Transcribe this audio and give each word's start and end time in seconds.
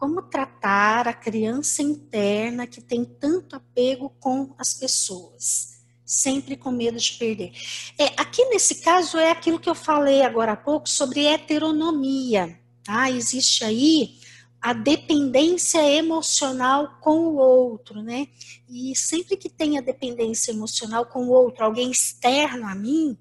como 0.00 0.22
tratar 0.22 1.06
a 1.06 1.12
criança 1.12 1.82
interna 1.82 2.66
que 2.66 2.80
tem 2.80 3.04
tanto 3.04 3.54
apego 3.54 4.08
com 4.18 4.54
as 4.56 4.72
pessoas, 4.72 5.82
sempre 6.06 6.56
com 6.56 6.70
medo 6.70 6.98
de 6.98 7.12
perder. 7.12 7.52
É, 7.98 8.06
aqui 8.16 8.42
nesse 8.46 8.76
caso 8.76 9.18
é 9.18 9.30
aquilo 9.30 9.60
que 9.60 9.68
eu 9.68 9.74
falei 9.74 10.22
agora 10.22 10.52
há 10.52 10.56
pouco 10.56 10.88
sobre 10.88 11.26
heteronomia. 11.26 12.58
Tá? 12.82 13.10
Existe 13.10 13.62
aí 13.62 14.18
a 14.58 14.72
dependência 14.72 15.86
emocional 15.86 16.96
com 17.02 17.18
o 17.18 17.36
outro, 17.36 18.02
né? 18.02 18.26
E 18.70 18.96
sempre 18.96 19.36
que 19.36 19.50
tem 19.50 19.76
a 19.76 19.82
dependência 19.82 20.50
emocional 20.50 21.04
com 21.04 21.26
o 21.26 21.30
outro, 21.30 21.62
alguém 21.62 21.90
externo 21.90 22.66
a 22.66 22.74
mim, 22.74 23.18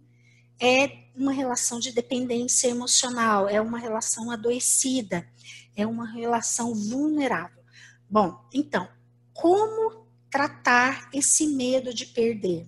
é 0.58 1.09
uma 1.20 1.34
relação 1.34 1.80
de 1.80 1.92
dependência 1.92 2.70
emocional, 2.70 3.50
é 3.50 3.60
uma 3.60 3.78
relação 3.78 4.32
adoecida, 4.32 5.30
é 5.76 5.86
uma 5.86 6.10
relação 6.10 6.74
vulnerável. 6.74 7.62
Bom, 8.10 8.48
então, 8.54 8.88
como 9.34 10.08
tratar 10.32 11.10
esse 11.14 11.46
medo 11.48 11.94
de 11.94 12.06
perder? 12.06 12.66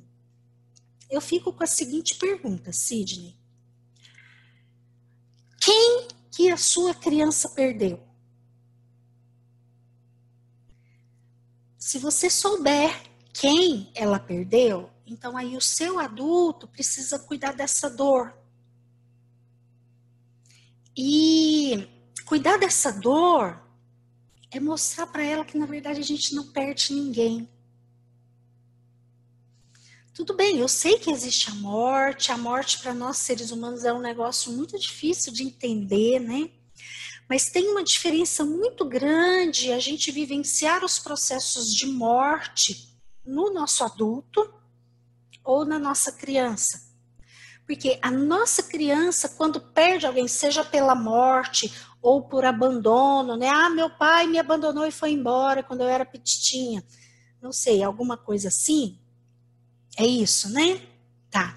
Eu 1.09 1.21
fico 1.21 1.53
com 1.53 1.63
a 1.63 1.67
seguinte 1.67 2.15
pergunta, 2.15 2.73
Sidney. 2.73 3.37
Quem 5.59 6.07
que 6.31 6.49
a 6.49 6.57
sua 6.57 6.93
criança 6.93 7.49
perdeu? 7.49 8.01
Se 11.77 11.99
você 11.99 12.29
souber 12.29 13.11
quem 13.33 13.91
ela 13.95 14.19
perdeu, 14.19 14.89
então 15.05 15.35
aí 15.35 15.57
o 15.57 15.61
seu 15.61 15.99
adulto 15.99 16.67
precisa 16.67 17.19
cuidar 17.19 17.53
dessa 17.53 17.89
dor. 17.89 18.40
E 20.95 21.87
cuidar 22.25 22.57
dessa 22.57 22.91
dor 22.91 23.61
é 24.51 24.59
mostrar 24.59 25.07
para 25.07 25.23
ela 25.23 25.45
que 25.45 25.57
na 25.57 25.65
verdade 25.65 25.99
a 25.99 26.03
gente 26.03 26.35
não 26.35 26.51
perde 26.51 26.93
ninguém. 26.93 27.49
Tudo 30.13 30.35
bem, 30.35 30.59
eu 30.59 30.67
sei 30.67 30.99
que 30.99 31.09
existe 31.09 31.49
a 31.49 31.55
morte, 31.55 32.31
a 32.31 32.37
morte 32.37 32.79
para 32.79 32.93
nós 32.93 33.17
seres 33.17 33.49
humanos 33.49 33.85
é 33.85 33.93
um 33.93 34.01
negócio 34.01 34.51
muito 34.51 34.77
difícil 34.77 35.31
de 35.31 35.43
entender, 35.43 36.19
né? 36.19 36.51
Mas 37.29 37.49
tem 37.49 37.69
uma 37.69 37.81
diferença 37.81 38.43
muito 38.43 38.83
grande 38.83 39.71
a 39.71 39.79
gente 39.79 40.11
vivenciar 40.11 40.83
os 40.83 40.99
processos 40.99 41.73
de 41.73 41.85
morte 41.85 42.93
no 43.25 43.53
nosso 43.53 43.85
adulto 43.85 44.53
ou 45.41 45.63
na 45.63 45.79
nossa 45.79 46.11
criança. 46.11 46.90
Porque 47.65 47.99
a 48.01 48.11
nossa 48.11 48.63
criança, 48.63 49.29
quando 49.29 49.59
perde 49.59 50.05
alguém, 50.05 50.27
seja 50.27 50.63
pela 50.63 50.95
morte 50.95 51.71
ou 52.01 52.23
por 52.23 52.43
abandono, 52.43 53.37
né? 53.37 53.47
Ah, 53.47 53.69
meu 53.69 53.89
pai 53.89 54.27
me 54.27 54.39
abandonou 54.39 54.85
e 54.85 54.91
foi 54.91 55.11
embora 55.11 55.63
quando 55.63 55.81
eu 55.81 55.87
era 55.87 56.05
petitinha. 56.05 56.83
Não 57.41 57.51
sei, 57.51 57.83
alguma 57.83 58.17
coisa 58.17 58.47
assim. 58.47 58.99
É 59.97 60.05
isso, 60.05 60.49
né? 60.49 60.81
Tá. 61.29 61.55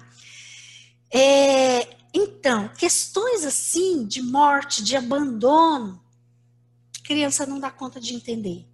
É, 1.11 1.95
então, 2.13 2.69
questões 2.69 3.43
assim 3.43 4.05
de 4.05 4.21
morte, 4.21 4.83
de 4.83 4.95
abandono, 4.95 6.01
criança 7.03 7.45
não 7.45 7.59
dá 7.59 7.69
conta 7.69 7.99
de 7.99 8.13
entender. 8.13 8.67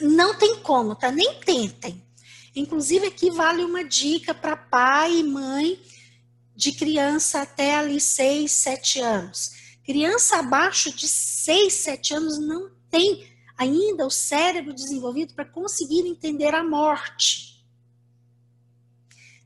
Não 0.00 0.38
tem 0.38 0.60
como, 0.60 0.94
tá? 0.94 1.10
Nem 1.10 1.40
tentem. 1.40 2.05
Inclusive, 2.56 3.06
aqui 3.06 3.30
vale 3.30 3.62
uma 3.62 3.84
dica 3.84 4.32
para 4.32 4.56
pai 4.56 5.18
e 5.18 5.22
mãe 5.22 5.78
de 6.54 6.72
criança 6.72 7.42
até 7.42 7.76
ali 7.76 8.00
6, 8.00 8.50
7 8.50 9.00
anos. 9.00 9.50
Criança 9.84 10.38
abaixo 10.38 10.90
de 10.90 11.06
6, 11.06 11.72
7 11.72 12.14
anos 12.14 12.38
não 12.38 12.70
tem 12.90 13.28
ainda 13.58 14.06
o 14.06 14.10
cérebro 14.10 14.72
desenvolvido 14.72 15.34
para 15.34 15.44
conseguir 15.44 16.00
entender 16.06 16.54
a 16.54 16.64
morte. 16.64 17.62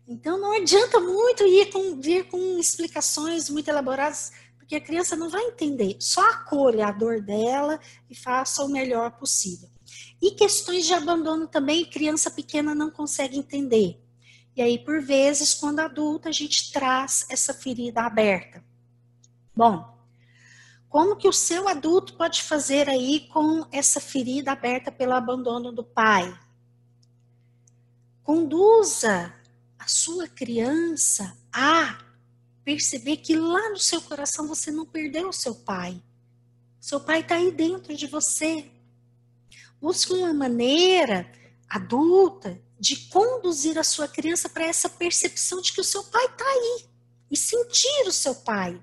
Então 0.06 0.38
não 0.38 0.52
adianta 0.52 1.00
muito 1.00 1.44
ir 1.44 1.70
com, 1.70 2.00
vir 2.00 2.28
com 2.28 2.58
explicações 2.58 3.50
muito 3.50 3.68
elaboradas, 3.68 4.32
porque 4.56 4.76
a 4.76 4.80
criança 4.80 5.16
não 5.16 5.28
vai 5.28 5.42
entender. 5.46 5.96
Só 5.98 6.20
acolha 6.30 6.86
a 6.86 6.92
dor 6.92 7.20
dela 7.20 7.80
e 8.08 8.14
faça 8.14 8.62
o 8.62 8.68
melhor 8.68 9.10
possível. 9.12 9.68
E 10.20 10.32
questões 10.32 10.86
de 10.86 10.94
abandono 10.94 11.46
também, 11.46 11.84
criança 11.84 12.30
pequena 12.30 12.74
não 12.74 12.90
consegue 12.90 13.38
entender. 13.38 14.02
E 14.56 14.62
aí, 14.62 14.78
por 14.78 15.00
vezes, 15.00 15.54
quando 15.54 15.80
adulta, 15.80 16.28
a 16.28 16.32
gente 16.32 16.72
traz 16.72 17.26
essa 17.30 17.54
ferida 17.54 18.02
aberta. 18.02 18.62
Bom, 19.54 19.98
como 20.88 21.16
que 21.16 21.28
o 21.28 21.32
seu 21.32 21.68
adulto 21.68 22.14
pode 22.14 22.42
fazer 22.42 22.88
aí 22.88 23.28
com 23.28 23.64
essa 23.70 24.00
ferida 24.00 24.52
aberta 24.52 24.90
pelo 24.90 25.12
abandono 25.12 25.70
do 25.70 25.84
pai? 25.84 26.36
Conduza 28.22 29.34
a 29.78 29.86
sua 29.86 30.28
criança 30.28 31.36
a 31.52 31.98
perceber 32.64 33.18
que 33.18 33.36
lá 33.36 33.70
no 33.70 33.78
seu 33.78 34.00
coração 34.02 34.46
você 34.46 34.70
não 34.70 34.84
perdeu 34.84 35.28
o 35.28 35.32
seu 35.32 35.54
pai. 35.54 36.02
Seu 36.80 37.00
pai 37.00 37.20
está 37.20 37.36
aí 37.36 37.52
dentro 37.52 37.94
de 37.94 38.06
você. 38.06 38.70
Busque 39.80 40.12
uma 40.12 40.32
maneira 40.32 41.30
adulta 41.68 42.60
de 42.78 42.96
conduzir 43.08 43.78
a 43.78 43.84
sua 43.84 44.08
criança 44.08 44.48
para 44.48 44.64
essa 44.64 44.88
percepção 44.88 45.60
de 45.60 45.72
que 45.72 45.80
o 45.80 45.84
seu 45.84 46.02
pai 46.04 46.24
está 46.26 46.44
aí 46.44 46.84
e 47.30 47.36
sentir 47.36 48.06
o 48.06 48.12
seu 48.12 48.34
pai. 48.34 48.80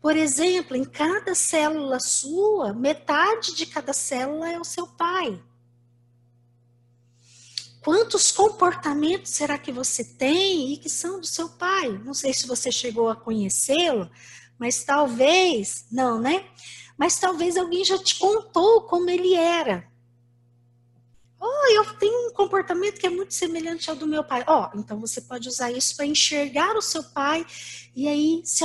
Por 0.00 0.16
exemplo, 0.16 0.76
em 0.76 0.84
cada 0.84 1.34
célula 1.34 2.00
sua, 2.00 2.72
metade 2.72 3.54
de 3.54 3.66
cada 3.66 3.92
célula 3.92 4.50
é 4.50 4.58
o 4.58 4.64
seu 4.64 4.86
pai. 4.86 5.42
Quantos 7.82 8.30
comportamentos 8.30 9.32
será 9.32 9.58
que 9.58 9.72
você 9.72 10.04
tem 10.04 10.72
e 10.72 10.76
que 10.76 10.88
são 10.88 11.20
do 11.20 11.26
seu 11.26 11.48
pai? 11.48 11.90
Não 12.04 12.14
sei 12.14 12.32
se 12.32 12.46
você 12.46 12.70
chegou 12.70 13.08
a 13.08 13.16
conhecê-lo, 13.16 14.08
mas 14.58 14.84
talvez, 14.84 15.86
não, 15.90 16.20
né? 16.20 16.46
Mas 17.02 17.18
talvez 17.18 17.56
alguém 17.56 17.84
já 17.84 17.98
te 17.98 18.16
contou 18.16 18.82
como 18.82 19.10
ele 19.10 19.34
era. 19.34 19.90
Oh, 21.40 21.66
eu 21.74 21.98
tenho 21.98 22.28
um 22.28 22.32
comportamento 22.32 23.00
que 23.00 23.08
é 23.08 23.10
muito 23.10 23.34
semelhante 23.34 23.90
ao 23.90 23.96
do 23.96 24.06
meu 24.06 24.22
pai. 24.22 24.44
Ó, 24.46 24.70
oh, 24.72 24.78
então 24.78 25.00
você 25.00 25.20
pode 25.20 25.48
usar 25.48 25.72
isso 25.72 25.96
para 25.96 26.06
enxergar 26.06 26.76
o 26.76 26.80
seu 26.80 27.02
pai 27.02 27.44
e 27.96 28.06
aí 28.06 28.40
se 28.44 28.64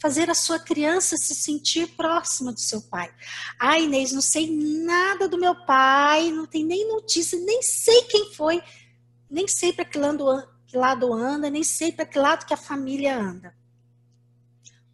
fazer 0.00 0.28
a 0.28 0.34
sua 0.34 0.58
criança 0.58 1.16
se 1.16 1.32
sentir 1.32 1.86
próxima 1.94 2.52
do 2.52 2.58
seu 2.58 2.82
pai. 2.82 3.08
Ah, 3.56 3.78
Inês, 3.78 4.10
não 4.10 4.20
sei 4.20 4.50
nada 4.50 5.28
do 5.28 5.38
meu 5.38 5.54
pai, 5.64 6.32
não 6.32 6.44
tem 6.44 6.64
nem 6.64 6.88
notícia, 6.88 7.38
nem 7.38 7.62
sei 7.62 8.02
quem 8.02 8.34
foi, 8.34 8.60
nem 9.30 9.46
sei 9.46 9.72
para 9.72 9.84
que 9.84 9.96
lado, 9.96 11.12
anda, 11.12 11.48
nem 11.48 11.62
sei 11.62 11.92
para 11.92 12.04
que 12.04 12.18
lado 12.18 12.46
que 12.46 12.52
a 12.52 12.56
família 12.56 13.16
anda. 13.16 13.54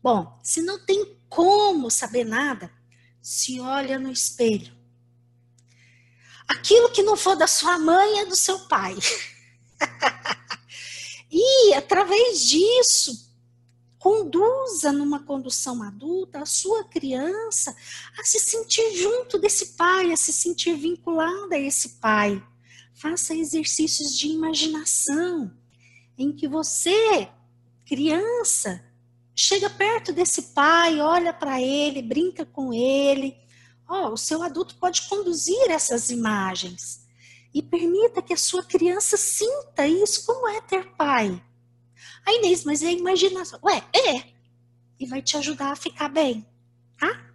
Bom, 0.03 0.39
se 0.43 0.61
não 0.61 0.79
tem 0.85 1.17
como 1.27 1.91
saber 1.91 2.25
nada, 2.25 2.71
se 3.23 3.61
olha 3.61 3.99
no 3.99 4.11
espelho 4.11 4.83
aquilo 6.53 6.91
que 6.91 7.03
não 7.03 7.17
for 7.17 7.37
da 7.37 7.47
sua 7.47 7.79
mãe 7.79 8.21
é 8.21 8.27
do 8.27 8.37
seu 8.37 8.59
pai. 8.61 8.97
e 11.31 11.75
através 11.75 12.41
disso, 12.47 13.31
conduza 13.99 14.93
numa 14.93 15.21
condução 15.21 15.83
adulta 15.83 16.41
a 16.41 16.47
sua 16.47 16.85
criança 16.85 17.75
a 18.19 18.25
se 18.25 18.39
sentir 18.39 18.97
junto 18.97 19.39
desse 19.39 19.75
pai, 19.75 20.13
a 20.13 20.17
se 20.17 20.33
sentir 20.33 20.77
vinculada 20.77 21.55
a 21.55 21.61
esse 21.61 22.01
pai. 22.01 22.43
Faça 22.95 23.35
exercícios 23.35 24.17
de 24.17 24.29
imaginação 24.29 25.51
em 26.17 26.33
que 26.33 26.47
você, 26.47 27.29
criança, 27.87 28.85
chega 29.35 29.71
perto 29.71 30.13
desse 30.13 30.55
pai, 30.55 31.01
olha 31.01 31.33
para 31.33 31.61
ele, 31.61 32.03
brinca 32.03 32.45
com 32.45 32.73
ele, 32.73 33.37
Oh, 33.95 34.09
o 34.09 34.17
seu 34.17 34.43
adulto 34.43 34.77
pode 34.77 35.03
conduzir 35.03 35.71
essas 35.71 36.09
imagens 36.09 37.07
e 37.53 37.63
permita 37.63 38.23
que 38.23 38.33
a 38.33 38.39
sua 38.39 38.63
criança 38.63 39.19
sinta 39.19 39.87
isso 39.87 40.25
como 40.25 40.49
é 40.49 40.63
ter 40.63 40.97
pai. 40.97 41.43
A 42.27 42.33
Inês, 42.33 42.65
mas 42.65 42.83
é 42.83 42.91
imaginação. 42.91 43.61
Ué, 43.63 43.85
é. 43.95 44.33
E 44.99 45.05
vai 45.05 45.21
te 45.21 45.37
ajudar 45.37 45.73
a 45.73 45.77
ficar 45.77 46.09
bem, 46.09 46.47
tá? 46.99 47.32